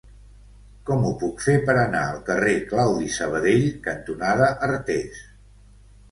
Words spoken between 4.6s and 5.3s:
Artés?